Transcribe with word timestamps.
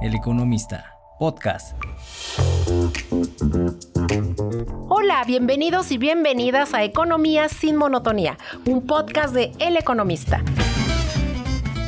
El 0.00 0.14
Economista, 0.14 0.96
podcast. 1.18 1.76
Hola, 4.88 5.24
bienvenidos 5.26 5.90
y 5.90 5.98
bienvenidas 5.98 6.72
a 6.72 6.84
Economía 6.84 7.48
sin 7.48 7.74
Monotonía, 7.74 8.38
un 8.64 8.86
podcast 8.86 9.34
de 9.34 9.50
El 9.58 9.76
Economista. 9.76 10.40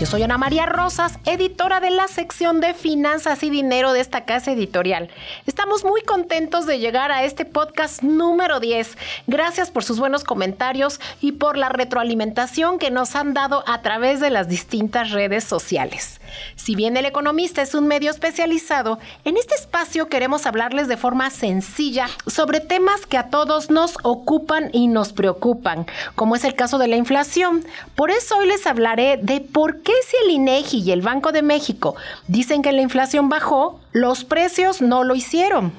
Yo 0.01 0.07
soy 0.07 0.23
Ana 0.23 0.39
María 0.39 0.65
Rosas, 0.65 1.19
editora 1.27 1.79
de 1.79 1.91
la 1.91 2.09
sección 2.09 2.63
de 2.63 2.73
Finanzas 2.73 3.43
y 3.43 3.51
Dinero 3.51 3.93
de 3.93 4.01
esta 4.01 4.25
casa 4.25 4.51
editorial. 4.51 5.11
Estamos 5.47 5.85
muy 5.85 6.01
contentos 6.01 6.65
de 6.65 6.79
llegar 6.79 7.13
a 7.13 7.25
este 7.25 7.45
podcast 7.45 8.03
número 8.03 8.61
10. 8.61 8.97
Gracias 9.27 9.71
por 9.71 9.85
sus 9.85 9.99
buenos 9.99 10.25
comentarios 10.25 11.01
y 11.21 11.33
por 11.33 11.59
la 11.59 11.69
retroalimentación 11.69 12.79
que 12.79 12.91
nos 12.91 13.15
han 13.15 13.35
dado 13.35 13.63
a 13.67 13.83
través 13.83 14.21
de 14.21 14.31
las 14.31 14.49
distintas 14.49 15.11
redes 15.11 15.45
sociales. 15.45 16.19
Si 16.57 16.75
bien 16.75 16.97
El 16.97 17.05
Economista 17.05 17.61
es 17.61 17.75
un 17.75 17.87
medio 17.87 18.11
especializado, 18.11 18.99
en 19.27 19.37
este 19.37 19.55
espacio 19.55 20.09
queremos 20.09 20.47
hablarles 20.47 20.89
de 20.89 20.97
forma 20.97 21.29
sencilla 21.29 22.07
sobre 22.27 22.61
temas 22.61 23.05
que 23.05 23.19
a 23.19 23.29
todos 23.29 23.69
nos 23.69 23.97
ocupan 24.03 24.71
y 24.73 24.87
nos 24.87 25.13
preocupan, 25.13 25.85
como 26.15 26.37
es 26.37 26.45
el 26.45 26.55
caso 26.55 26.79
de 26.79 26.89
la 26.89 26.97
inflación. 26.97 27.67
Por 27.97 28.11
eso 28.11 28.39
hoy 28.39 28.47
les 28.47 28.67
hablaré 28.67 29.19
de 29.19 29.43
por 29.43 29.83
qué 29.83 29.90
qué 29.91 30.07
si 30.07 30.17
el 30.25 30.31
INEGI 30.31 30.79
y 30.83 30.93
el 30.93 31.03
Banco 31.03 31.33
de 31.33 31.43
México 31.43 31.97
dicen 32.29 32.63
que 32.63 32.73
la 32.73 32.81
inflación 32.81 33.29
bajó, 33.29 33.81
los 33.93 34.25
precios 34.25 34.81
no 34.81 35.03
lo 35.05 35.15
hicieron? 35.15 35.73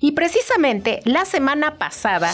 Y 0.00 0.12
precisamente 0.12 1.00
la 1.04 1.24
semana 1.24 1.76
pasada, 1.78 2.32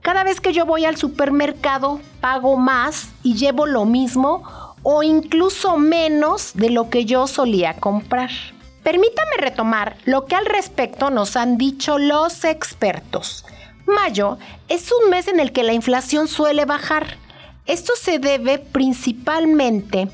cada 0.01 0.25
vez 0.25 0.41
que 0.41 0.55
yo 0.55 0.65
voy 0.65 0.87
al 0.87 0.97
supermercado 0.97 2.01
pago 2.23 2.57
más 2.57 3.11
y 3.23 3.35
llevo 3.35 3.67
lo 3.67 3.85
mismo 3.85 4.75
o 4.83 5.03
incluso 5.03 5.77
menos 5.77 6.53
de 6.55 6.71
lo 6.71 6.89
que 6.89 7.05
yo 7.05 7.27
solía 7.27 7.75
comprar? 7.75 8.31
Permítame 8.83 9.37
retomar 9.37 9.99
lo 10.07 10.25
que 10.25 10.35
al 10.35 10.47
respecto 10.47 11.11
nos 11.11 11.37
han 11.37 11.59
dicho 11.59 11.99
los 11.99 12.43
expertos. 12.43 13.45
Mayo 13.85 14.39
es 14.71 14.91
un 14.93 15.11
mes 15.11 15.29
en 15.29 15.41
el 15.41 15.53
que 15.53 15.63
la 15.63 15.75
inflación 15.75 16.27
suele 16.27 16.65
bajar 16.65 17.19
esto 17.69 17.93
se 18.01 18.19
debe 18.19 18.59
principalmente 18.59 20.09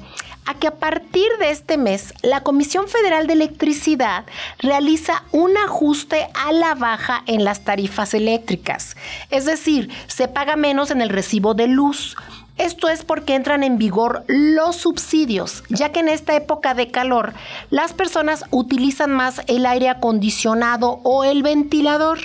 a 0.47 0.55
que 0.55 0.67
a 0.67 0.75
partir 0.75 1.27
de 1.39 1.51
este 1.51 1.79
mes 1.79 2.13
la 2.23 2.43
Comisión 2.43 2.89
Federal 2.89 3.27
de 3.27 3.33
Electricidad 3.33 4.25
realiza 4.59 5.25
un 5.33 5.57
ajuste 5.57 6.29
a 6.35 6.53
la 6.53 6.75
baja 6.75 7.23
en 7.27 7.45
las 7.45 7.65
tarifas 7.65 8.13
eléctricas. 8.13 8.97
Es 9.31 9.47
decir, 9.47 9.91
se 10.07 10.29
paga 10.29 10.57
menos 10.57 10.91
en 10.91 11.01
el 11.01 11.09
recibo 11.09 11.55
de 11.55 11.69
luz. 11.69 12.17
Esto 12.57 12.89
es 12.89 13.05
porque 13.05 13.35
entran 13.35 13.65
en 13.65 13.79
vigor 13.79 14.25
los 14.29 14.77
subsidios, 14.77 15.65
ya 15.71 15.91
que 15.91 16.01
en 16.01 16.09
esta 16.09 16.37
época 16.37 16.75
de 16.75 16.91
calor 16.91 17.35
las 17.71 17.93
personas 17.93 18.45
utilizan 18.51 19.11
más 19.11 19.41
el 19.49 19.67
aire 19.67 19.89
acondicionado 19.89 21.01
o 21.03 21.25
el 21.25 21.43
ventilador 21.43 22.19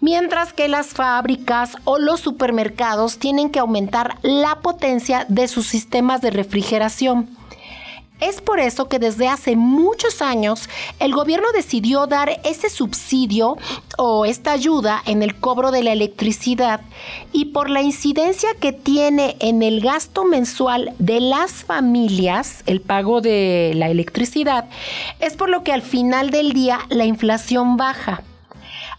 mientras 0.00 0.52
que 0.52 0.68
las 0.68 0.88
fábricas 0.88 1.76
o 1.84 1.98
los 1.98 2.20
supermercados 2.20 3.18
tienen 3.18 3.50
que 3.50 3.58
aumentar 3.58 4.18
la 4.22 4.60
potencia 4.60 5.26
de 5.28 5.48
sus 5.48 5.66
sistemas 5.66 6.20
de 6.20 6.30
refrigeración. 6.30 7.28
Es 8.20 8.40
por 8.40 8.58
eso 8.58 8.88
que 8.88 8.98
desde 8.98 9.28
hace 9.28 9.54
muchos 9.54 10.22
años 10.22 10.68
el 10.98 11.12
gobierno 11.12 11.46
decidió 11.54 12.08
dar 12.08 12.40
ese 12.44 12.68
subsidio 12.68 13.56
o 13.96 14.24
esta 14.24 14.50
ayuda 14.50 15.00
en 15.06 15.22
el 15.22 15.36
cobro 15.36 15.70
de 15.70 15.84
la 15.84 15.92
electricidad 15.92 16.80
y 17.32 17.46
por 17.46 17.70
la 17.70 17.80
incidencia 17.80 18.48
que 18.60 18.72
tiene 18.72 19.36
en 19.38 19.62
el 19.62 19.80
gasto 19.80 20.24
mensual 20.24 20.94
de 20.98 21.20
las 21.20 21.52
familias, 21.52 22.64
el 22.66 22.80
pago 22.80 23.20
de 23.20 23.72
la 23.76 23.88
electricidad, 23.88 24.64
es 25.20 25.36
por 25.36 25.48
lo 25.48 25.62
que 25.62 25.72
al 25.72 25.82
final 25.82 26.30
del 26.30 26.52
día 26.52 26.80
la 26.88 27.04
inflación 27.04 27.76
baja. 27.76 28.24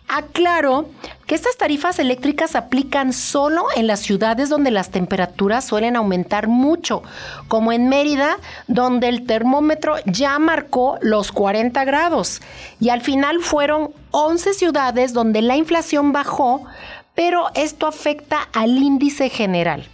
Aclaro 0.10 0.90
que 1.28 1.36
estas 1.36 1.56
tarifas 1.58 2.00
eléctricas 2.00 2.56
aplican 2.56 3.14
solo 3.14 3.66
en 3.76 3.86
las 3.86 4.00
ciudades 4.00 4.50
donde 4.50 4.72
las 4.72 4.90
temperaturas 4.90 5.64
suelen 5.64 5.96
aumentar 5.96 6.48
mucho, 6.48 7.04
como 7.48 7.72
en 7.72 7.88
Mérida, 7.88 8.38
donde 8.68 9.08
el 9.08 9.28
termómetro 9.28 9.96
ya 10.06 10.40
marcó 10.40 10.98
los 11.02 11.32
40 11.32 11.86
grados. 11.86 12.42
Y 12.80 12.90
al 12.90 13.02
final 13.02 13.42
fueron 13.42 13.92
11 14.10 14.54
ciudades 14.56 15.14
donde 15.14 15.44
la 15.44 15.56
inflación 15.56 16.12
bajó, 16.12 16.66
pero 17.14 17.46
esto 17.54 17.86
afecta 17.86 18.50
al 18.54 18.78
índice 18.78 19.30
general. 19.30 19.88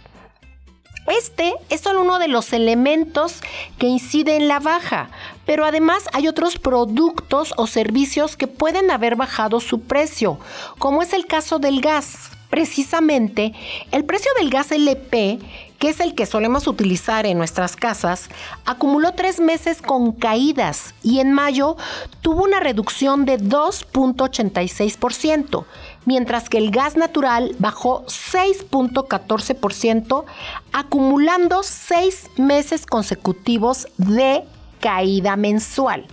Este 1.08 1.54
es 1.70 1.80
solo 1.80 2.02
uno 2.02 2.18
de 2.18 2.28
los 2.28 2.52
elementos 2.52 3.40
que 3.78 3.86
incide 3.86 4.36
en 4.36 4.48
la 4.48 4.58
baja, 4.58 5.10
pero 5.44 5.64
además 5.64 6.04
hay 6.12 6.26
otros 6.26 6.58
productos 6.58 7.54
o 7.56 7.66
servicios 7.66 8.36
que 8.36 8.48
pueden 8.48 8.90
haber 8.90 9.14
bajado 9.14 9.60
su 9.60 9.80
precio, 9.80 10.38
como 10.78 11.02
es 11.02 11.12
el 11.12 11.26
caso 11.26 11.58
del 11.58 11.80
gas. 11.80 12.30
Precisamente, 12.50 13.52
el 13.90 14.04
precio 14.04 14.30
del 14.38 14.50
gas 14.50 14.70
LP, 14.70 15.38
que 15.78 15.90
es 15.90 16.00
el 16.00 16.14
que 16.14 16.24
solemos 16.26 16.66
utilizar 16.66 17.26
en 17.26 17.38
nuestras 17.38 17.76
casas, 17.76 18.28
acumuló 18.64 19.12
tres 19.12 19.38
meses 19.40 19.80
con 19.82 20.12
caídas 20.12 20.94
y 21.02 21.20
en 21.20 21.32
mayo 21.32 21.76
tuvo 22.22 22.44
una 22.44 22.60
reducción 22.60 23.24
de 23.24 23.38
2.86%, 23.38 25.64
mientras 26.04 26.48
que 26.48 26.58
el 26.58 26.70
gas 26.70 26.96
natural 26.96 27.56
bajó 27.58 28.04
6.14%, 28.06 30.24
acumulando 30.72 31.62
seis 31.62 32.30
meses 32.36 32.86
consecutivos 32.86 33.88
de 33.98 34.44
caída 34.80 35.36
mensual. 35.36 36.06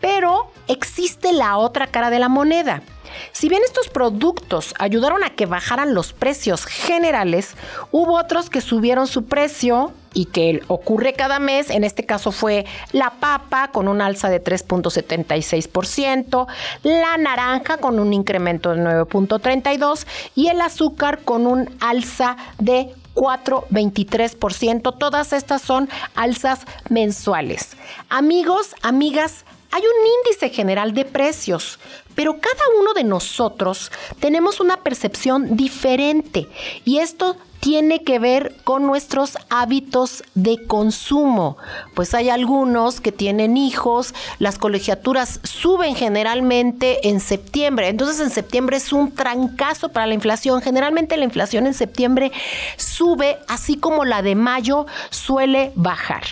Pero 0.00 0.50
existe 0.66 1.32
la 1.32 1.56
otra 1.56 1.86
cara 1.86 2.10
de 2.10 2.18
la 2.18 2.28
moneda. 2.28 2.82
Si 3.32 3.48
bien 3.48 3.62
estos 3.64 3.88
productos 3.88 4.74
ayudaron 4.78 5.24
a 5.24 5.30
que 5.30 5.46
bajaran 5.46 5.94
los 5.94 6.12
precios 6.12 6.66
generales, 6.66 7.54
hubo 7.90 8.18
otros 8.18 8.50
que 8.50 8.60
subieron 8.60 9.06
su 9.06 9.24
precio 9.24 9.92
y 10.14 10.26
que 10.26 10.62
ocurre 10.68 11.14
cada 11.14 11.38
mes. 11.38 11.70
En 11.70 11.84
este 11.84 12.04
caso 12.04 12.32
fue 12.32 12.66
la 12.92 13.10
papa 13.10 13.68
con 13.68 13.88
un 13.88 14.00
alza 14.00 14.28
de 14.28 14.42
3.76%, 14.42 16.46
la 16.82 17.16
naranja 17.16 17.78
con 17.78 17.98
un 17.98 18.12
incremento 18.12 18.74
de 18.74 18.82
9.32% 18.82 20.06
y 20.34 20.48
el 20.48 20.60
azúcar 20.60 21.20
con 21.22 21.46
un 21.46 21.70
alza 21.80 22.36
de 22.58 22.94
4.23%. 23.14 24.96
Todas 24.98 25.32
estas 25.32 25.62
son 25.62 25.88
alzas 26.14 26.60
mensuales. 26.88 27.76
Amigos, 28.08 28.74
amigas, 28.82 29.44
hay 29.72 29.82
un 29.82 30.06
índice 30.18 30.50
general 30.50 30.92
de 30.92 31.06
precios, 31.06 31.78
pero 32.14 32.34
cada 32.34 32.64
uno 32.78 32.92
de 32.92 33.04
nosotros 33.04 33.90
tenemos 34.20 34.60
una 34.60 34.76
percepción 34.76 35.56
diferente 35.56 36.46
y 36.84 36.98
esto 36.98 37.36
tiene 37.60 38.02
que 38.02 38.18
ver 38.18 38.54
con 38.64 38.86
nuestros 38.86 39.38
hábitos 39.48 40.24
de 40.34 40.66
consumo. 40.66 41.56
Pues 41.94 42.12
hay 42.12 42.28
algunos 42.28 43.00
que 43.00 43.12
tienen 43.12 43.56
hijos, 43.56 44.14
las 44.38 44.58
colegiaturas 44.58 45.40
suben 45.44 45.94
generalmente 45.94 47.08
en 47.08 47.20
septiembre, 47.20 47.88
entonces 47.88 48.20
en 48.20 48.30
septiembre 48.30 48.76
es 48.76 48.92
un 48.92 49.12
trancazo 49.12 49.88
para 49.90 50.06
la 50.06 50.14
inflación. 50.14 50.60
Generalmente 50.60 51.16
la 51.16 51.24
inflación 51.24 51.66
en 51.66 51.72
septiembre 51.72 52.30
sube, 52.76 53.38
así 53.48 53.76
como 53.76 54.04
la 54.04 54.22
de 54.22 54.34
mayo 54.34 54.86
suele 55.10 55.72
bajar. 55.76 56.24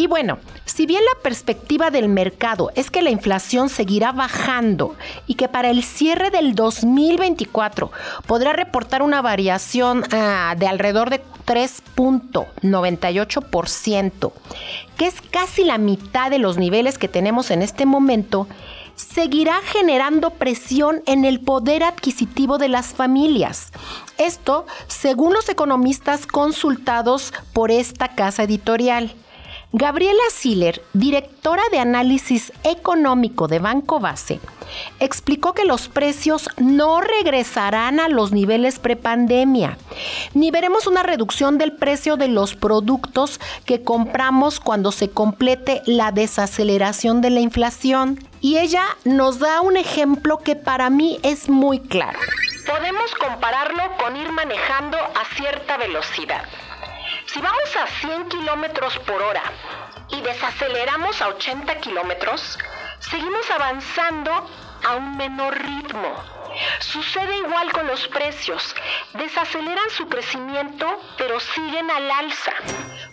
Y 0.00 0.06
bueno, 0.06 0.38
si 0.64 0.86
bien 0.86 1.02
la 1.04 1.22
perspectiva 1.22 1.90
del 1.90 2.08
mercado 2.08 2.70
es 2.74 2.90
que 2.90 3.02
la 3.02 3.10
inflación 3.10 3.68
seguirá 3.68 4.12
bajando 4.12 4.96
y 5.26 5.34
que 5.34 5.46
para 5.46 5.68
el 5.68 5.84
cierre 5.84 6.30
del 6.30 6.54
2024 6.54 7.92
podrá 8.26 8.54
reportar 8.54 9.02
una 9.02 9.20
variación 9.20 10.04
ah, 10.10 10.54
de 10.56 10.66
alrededor 10.66 11.10
de 11.10 11.20
3.98%, 11.44 14.32
que 14.96 15.06
es 15.06 15.20
casi 15.20 15.64
la 15.64 15.76
mitad 15.76 16.30
de 16.30 16.38
los 16.38 16.56
niveles 16.56 16.96
que 16.96 17.08
tenemos 17.08 17.50
en 17.50 17.60
este 17.60 17.84
momento, 17.84 18.46
seguirá 18.96 19.60
generando 19.62 20.30
presión 20.30 21.02
en 21.04 21.26
el 21.26 21.40
poder 21.40 21.82
adquisitivo 21.82 22.56
de 22.56 22.70
las 22.70 22.94
familias. 22.94 23.70
Esto 24.16 24.64
según 24.86 25.34
los 25.34 25.50
economistas 25.50 26.26
consultados 26.26 27.34
por 27.52 27.70
esta 27.70 28.14
casa 28.14 28.44
editorial. 28.44 29.14
Gabriela 29.72 30.22
Siller, 30.32 30.82
directora 30.94 31.62
de 31.70 31.78
análisis 31.78 32.52
económico 32.64 33.46
de 33.46 33.60
Banco 33.60 34.00
Base, 34.00 34.40
explicó 34.98 35.54
que 35.54 35.64
los 35.64 35.88
precios 35.88 36.48
no 36.56 37.00
regresarán 37.00 38.00
a 38.00 38.08
los 38.08 38.32
niveles 38.32 38.80
prepandemia, 38.80 39.78
ni 40.34 40.50
veremos 40.50 40.88
una 40.88 41.04
reducción 41.04 41.56
del 41.56 41.70
precio 41.70 42.16
de 42.16 42.26
los 42.26 42.56
productos 42.56 43.38
que 43.64 43.84
compramos 43.84 44.58
cuando 44.58 44.90
se 44.90 45.08
complete 45.08 45.82
la 45.86 46.10
desaceleración 46.10 47.20
de 47.20 47.30
la 47.30 47.40
inflación. 47.40 48.18
Y 48.40 48.58
ella 48.58 48.82
nos 49.04 49.38
da 49.38 49.60
un 49.60 49.76
ejemplo 49.76 50.38
que 50.38 50.56
para 50.56 50.90
mí 50.90 51.20
es 51.22 51.48
muy 51.48 51.78
claro. 51.78 52.18
Podemos 52.66 53.14
compararlo 53.14 53.82
con 54.02 54.16
ir 54.16 54.32
manejando 54.32 54.96
a 54.96 55.36
cierta 55.36 55.76
velocidad. 55.76 56.42
Si 57.32 57.40
vamos 57.40 57.76
a 57.76 57.86
100 57.86 58.28
kilómetros 58.28 58.98
por 59.06 59.22
hora 59.22 59.44
y 60.08 60.20
desaceleramos 60.20 61.22
a 61.22 61.28
80 61.28 61.76
kilómetros, 61.76 62.58
seguimos 62.98 63.48
avanzando 63.52 64.32
a 64.84 64.96
un 64.96 65.16
menor 65.16 65.56
ritmo. 65.56 66.39
Sucede 66.80 67.38
igual 67.38 67.72
con 67.72 67.86
los 67.86 68.06
precios. 68.08 68.74
Desaceleran 69.14 69.90
su 69.90 70.08
crecimiento, 70.08 70.86
pero 71.16 71.38
siguen 71.40 71.90
al 71.90 72.10
alza. 72.10 72.52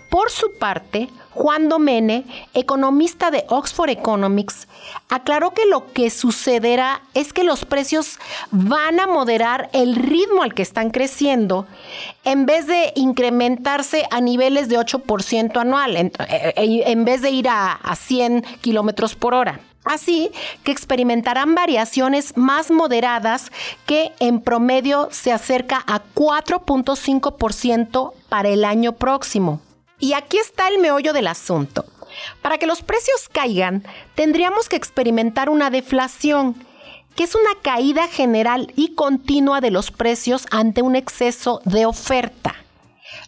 Por 0.10 0.32
su 0.32 0.54
parte, 0.54 1.10
Juan 1.32 1.68
Domene, 1.68 2.24
economista 2.54 3.30
de 3.30 3.46
Oxford 3.50 3.90
Economics, 3.90 4.68
aclaró 5.10 5.52
que 5.52 5.66
lo 5.66 5.92
que 5.92 6.10
sucederá 6.10 7.02
es 7.14 7.34
que 7.34 7.44
los 7.44 7.66
precios 7.66 8.18
van 8.50 9.02
a 9.02 9.08
moderar 9.08 9.70
el 9.74 9.96
ritmo 9.96 10.44
al 10.44 10.54
que 10.54 10.62
están 10.64 10.92
creciendo 10.92 11.68
en 12.24 12.46
vez 12.46 12.68
de 12.68 12.94
incrementarse 12.96 14.08
a 14.10 14.22
niveles 14.22 14.70
de 14.70 14.80
8% 14.80 15.58
anual, 15.58 15.98
en, 15.98 16.12
eh, 16.30 16.54
en, 16.56 17.04
vez 17.04 17.22
de 17.22 17.32
ir 17.32 17.50
a, 17.50 17.74
a 17.74 17.96
100 17.96 18.44
kilómetros 18.62 19.14
por 19.16 19.34
hora. 19.34 19.60
Así 19.88 20.32
que 20.64 20.72
experimentarán 20.72 21.56
variaciones 21.56 22.36
más 22.36 22.72
moderadas 22.72 23.52
que 23.86 24.12
en 24.20 24.42
promedio 24.42 25.08
se 25.12 25.32
acerca 25.32 25.84
a 25.88 26.02
4.5% 26.14 28.14
para 28.30 28.50
el 28.50 28.66
año 28.66 28.94
próximo. 28.94 29.62
Y 30.00 30.14
aquí 30.14 30.38
está 30.38 30.68
el 30.68 30.80
meollo 30.80 31.14
del 31.14 31.28
asunto. 31.28 31.86
Para 32.42 32.58
que 32.58 32.68
los 32.68 32.82
precios 32.82 33.30
caigan, 33.32 33.84
tendríamos 34.16 34.70
que 34.70 34.76
experimentar 34.76 35.50
una 35.50 35.70
deflación, 35.70 36.56
que 37.16 37.24
es 37.24 37.36
una 37.36 37.62
caída 37.62 38.08
general 38.08 38.72
y 38.76 38.94
continua 38.94 39.62
de 39.62 39.72
los 39.72 39.92
precios 39.92 40.46
ante 40.52 40.82
un 40.82 40.96
exceso 40.96 41.62
de 41.66 41.86
oferta. 41.86 42.56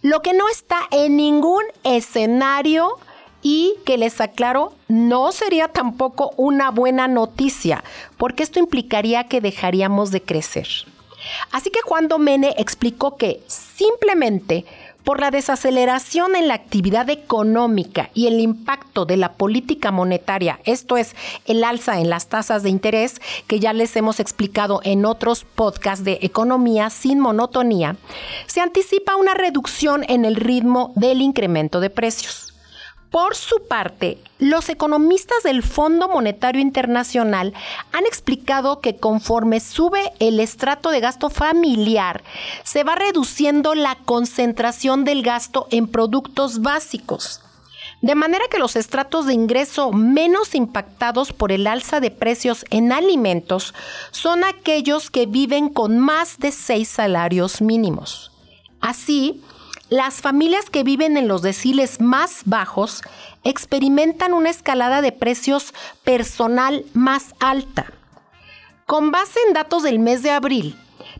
Lo 0.01 0.21
que 0.21 0.33
no 0.33 0.47
está 0.49 0.81
en 0.91 1.17
ningún 1.17 1.63
escenario 1.83 2.97
y 3.41 3.75
que 3.85 3.97
les 3.97 4.19
aclaro, 4.21 4.73
no 4.87 5.31
sería 5.31 5.67
tampoco 5.67 6.33
una 6.37 6.71
buena 6.71 7.07
noticia, 7.07 7.83
porque 8.17 8.43
esto 8.43 8.59
implicaría 8.59 9.25
que 9.25 9.41
dejaríamos 9.41 10.11
de 10.11 10.21
crecer. 10.21 10.67
Así 11.51 11.69
que 11.69 11.81
Juan 11.81 12.07
Domene 12.07 12.53
explicó 12.57 13.17
que 13.17 13.41
simplemente 13.47 14.65
por 15.03 15.21
la 15.21 15.31
desaceleración 15.31 16.35
en 16.35 16.47
la 16.47 16.53
actividad 16.53 17.09
económica 17.09 18.09
y 18.13 18.27
el 18.27 18.39
impacto 18.39 19.05
de 19.05 19.17
la 19.17 19.33
política 19.33 19.91
monetaria, 19.91 20.59
esto 20.65 20.97
es, 20.97 21.15
el 21.45 21.63
alza 21.63 21.99
en 21.99 22.09
las 22.09 22.27
tasas 22.27 22.63
de 22.63 22.69
interés, 22.69 23.21
que 23.47 23.59
ya 23.59 23.73
les 23.73 23.95
hemos 23.95 24.19
explicado 24.19 24.81
en 24.83 25.05
otros 25.05 25.45
podcasts 25.45 26.03
de 26.03 26.19
economía 26.21 26.89
sin 26.89 27.19
monotonía, 27.19 27.95
se 28.45 28.61
anticipa 28.61 29.15
una 29.15 29.33
reducción 29.33 30.05
en 30.07 30.25
el 30.25 30.35
ritmo 30.35 30.91
del 30.95 31.21
incremento 31.21 31.79
de 31.79 31.89
precios. 31.89 32.48
Por 33.11 33.35
su 33.35 33.67
parte, 33.67 34.19
los 34.37 34.69
economistas 34.69 35.41
del 35.41 35.63
Fondo 35.63 36.07
Monetario 36.09 36.61
Internacional 36.61 37.55
han 37.91 38.05
explicado 38.05 38.81
que 38.81 38.97
conforme 38.97 39.59
sube 39.59 40.13
el 40.19 40.39
estrato 40.39 40.91
de 40.91 40.99
gasto 40.99 41.31
familiar, 41.31 42.23
se 42.63 42.83
va 42.83 42.93
reduciendo 42.93 43.73
la 43.73 43.95
concentración 44.05 45.05
del 45.05 45.23
gasto 45.23 45.67
en 45.71 45.87
productos 45.87 46.61
básicos. 46.61 47.41
De 48.01 48.13
manera 48.13 48.45
que 48.49 48.59
los 48.59 48.75
estratos 48.75 49.25
de 49.25 49.33
ingreso 49.33 49.91
menos 49.91 50.53
impactados 50.53 51.33
por 51.33 51.51
el 51.51 51.65
alza 51.65 51.99
de 51.99 52.11
precios 52.11 52.63
en 52.69 52.91
alimentos 52.91 53.73
son 54.11 54.43
aquellos 54.43 55.09
que 55.09 55.25
viven 55.25 55.69
con 55.69 55.97
más 55.97 56.37
de 56.37 56.51
seis 56.51 56.87
salarios 56.87 57.59
mínimos. 57.59 58.31
Así, 58.79 59.41
las 59.89 60.21
familias 60.21 60.69
que 60.69 60.83
viven 60.83 61.17
en 61.17 61.27
los 61.27 61.41
deciles 61.41 61.99
más 61.99 62.43
bajos 62.45 63.01
experimentan 63.43 64.33
una 64.33 64.49
escalada 64.49 65.01
de 65.01 65.11
precios 65.11 65.73
personal 66.03 66.85
más 66.93 67.35
alta. 67.39 67.91
Con 68.85 69.11
base 69.11 69.39
en 69.47 69.53
datos 69.53 69.83
del 69.83 69.99
mes 69.99 70.23
de 70.23 70.31
abril, 70.31 70.75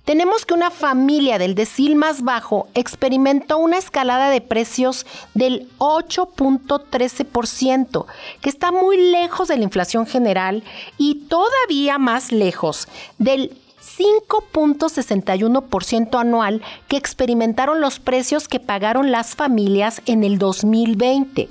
tenemos 0.06 0.46
que 0.46 0.54
una 0.54 0.72
familia 0.72 1.38
del 1.38 1.56
decil 1.56 1.96
más 1.96 2.24
bajo 2.24 2.68
experimentó 2.74 3.58
una 3.58 3.78
escalada 3.78 4.30
de 4.30 4.42
precios 4.42 5.06
del 5.34 5.70
8.13%, 5.78 8.06
que 8.42 8.50
está 8.50 8.72
muy 8.72 8.98
lejos 8.98 9.48
de 9.48 9.56
la 9.58 9.64
inflación 9.64 10.06
general 10.08 10.64
y 10.98 11.28
todavía 11.28 11.98
más 11.98 12.32
lejos 12.32 12.88
del 13.18 13.58
5.61% 13.82 16.20
anual 16.20 16.62
que 16.88 16.98
experimentaron 16.98 17.82
los 17.82 18.00
precios 18.00 18.48
que 18.48 18.60
pagaron 18.60 19.12
las 19.12 19.36
familias 19.36 20.04
en 20.06 20.24
el 20.24 20.38
2020. 20.38 21.50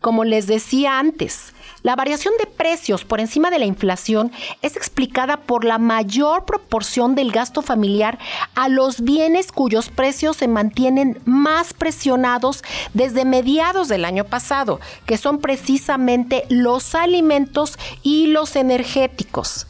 Como 0.00 0.24
les 0.24 0.46
decía 0.46 0.98
antes, 0.98 1.52
la 1.82 1.94
variación 1.94 2.32
de 2.38 2.46
precios 2.46 3.04
por 3.04 3.20
encima 3.20 3.50
de 3.50 3.58
la 3.58 3.66
inflación 3.66 4.32
es 4.62 4.76
explicada 4.76 5.38
por 5.38 5.64
la 5.64 5.78
mayor 5.78 6.46
proporción 6.46 7.14
del 7.14 7.32
gasto 7.32 7.60
familiar 7.60 8.18
a 8.54 8.68
los 8.68 9.02
bienes 9.02 9.52
cuyos 9.52 9.90
precios 9.90 10.38
se 10.38 10.48
mantienen 10.48 11.20
más 11.26 11.74
presionados 11.74 12.64
desde 12.94 13.26
mediados 13.26 13.88
del 13.88 14.06
año 14.06 14.24
pasado, 14.24 14.80
que 15.04 15.18
son 15.18 15.38
precisamente 15.38 16.44
los 16.48 16.94
alimentos 16.94 17.78
y 18.02 18.28
los 18.28 18.56
energéticos. 18.56 19.66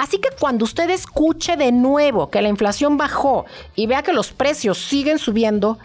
Así 0.00 0.16
que 0.16 0.30
cuando 0.30 0.64
usted 0.64 0.88
escuche 0.88 1.58
de 1.58 1.72
nuevo 1.72 2.30
que 2.30 2.40
la 2.40 2.48
inflación 2.48 2.96
bajó 2.96 3.44
y 3.76 3.86
vea 3.86 4.02
que 4.02 4.14
los 4.14 4.32
precios 4.32 4.78
siguen 4.78 5.18
subiendo, 5.18 5.78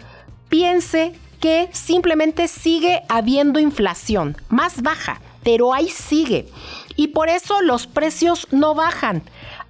piense 0.48 1.12
que 1.38 1.68
simplemente 1.72 2.48
sigue 2.48 3.02
habiendo 3.10 3.60
inflación, 3.60 4.34
más 4.48 4.80
baja, 4.80 5.20
pero 5.42 5.74
ahí 5.74 5.90
sigue. 5.90 6.48
Y 6.96 7.08
por 7.08 7.28
eso 7.28 7.60
los 7.60 7.86
precios 7.86 8.48
no 8.52 8.74
bajan 8.74 9.22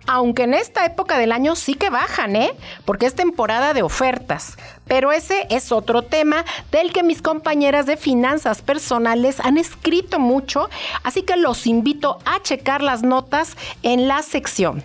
aunque 0.06 0.44
en 0.44 0.54
esta 0.54 0.84
época 0.84 1.18
del 1.18 1.32
año 1.32 1.56
sí 1.56 1.75
que 1.75 1.90
bajan, 1.90 2.36
¿eh? 2.36 2.52
Porque 2.84 3.06
es 3.06 3.14
temporada 3.14 3.75
de 3.75 3.82
ofertas. 3.82 4.56
Pero 4.86 5.12
ese 5.12 5.46
es 5.50 5.72
otro 5.72 6.02
tema 6.02 6.44
del 6.70 6.92
que 6.92 7.02
mis 7.02 7.22
compañeras 7.22 7.86
de 7.86 7.96
finanzas 7.96 8.62
personales 8.62 9.40
han 9.40 9.58
escrito 9.58 10.18
mucho, 10.18 10.70
así 11.02 11.22
que 11.22 11.36
los 11.36 11.66
invito 11.66 12.18
a 12.25 12.40
checar 12.42 12.82
las 12.82 13.02
notas 13.02 13.56
en 13.82 14.08
la 14.08 14.22
sección. 14.22 14.84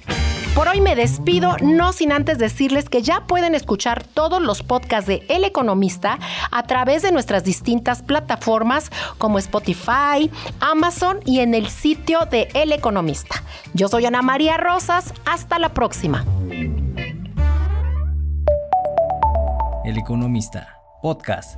Por 0.56 0.68
hoy 0.68 0.82
me 0.82 0.96
despido, 0.98 1.56
no 1.62 1.94
sin 1.94 2.12
antes 2.12 2.38
decirles 2.38 2.90
que 2.90 3.02
ya 3.02 3.26
pueden 3.26 3.56
escuchar 3.56 4.04
todos 4.04 4.42
los 4.42 4.64
podcasts 4.64 5.08
de 5.08 5.26
El 5.30 5.46
Economista 5.46 6.20
a 6.52 6.64
través 6.64 7.04
de 7.04 7.14
nuestras 7.14 7.46
distintas 7.46 8.02
plataformas 8.02 8.92
como 9.18 9.40
Spotify, 9.40 10.30
Amazon 10.60 11.20
y 11.26 11.40
en 11.40 11.54
el 11.54 11.70
sitio 11.70 12.26
de 12.26 12.50
El 12.54 12.74
Economista. 12.74 13.44
Yo 13.74 13.88
soy 13.88 14.06
Ana 14.06 14.22
María 14.22 14.58
Rosas, 14.58 15.14
hasta 15.26 15.58
la 15.58 15.70
próxima. 15.70 16.26
El 19.86 19.98
Economista, 19.98 20.82
podcast. 21.02 21.58